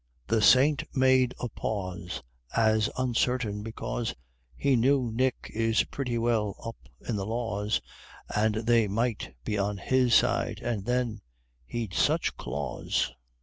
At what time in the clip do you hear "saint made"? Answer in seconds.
0.41-1.35